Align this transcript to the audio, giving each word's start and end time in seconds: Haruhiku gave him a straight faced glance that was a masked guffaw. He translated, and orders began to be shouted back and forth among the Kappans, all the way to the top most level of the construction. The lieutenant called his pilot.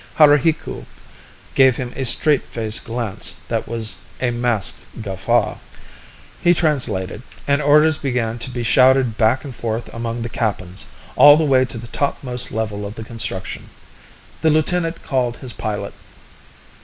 Haruhiku 0.17 0.87
gave 1.53 1.77
him 1.77 1.93
a 1.95 2.05
straight 2.05 2.41
faced 2.47 2.85
glance 2.85 3.35
that 3.49 3.67
was 3.67 3.97
a 4.19 4.31
masked 4.31 4.87
guffaw. 4.99 5.57
He 6.41 6.55
translated, 6.55 7.21
and 7.47 7.61
orders 7.61 7.99
began 7.99 8.39
to 8.39 8.49
be 8.49 8.63
shouted 8.63 9.15
back 9.15 9.43
and 9.43 9.53
forth 9.53 9.93
among 9.93 10.23
the 10.23 10.27
Kappans, 10.29 10.85
all 11.15 11.37
the 11.37 11.45
way 11.45 11.65
to 11.65 11.77
the 11.77 11.85
top 11.85 12.23
most 12.23 12.51
level 12.51 12.83
of 12.83 12.95
the 12.95 13.03
construction. 13.03 13.69
The 14.41 14.49
lieutenant 14.49 15.03
called 15.03 15.37
his 15.37 15.53
pilot. 15.53 15.93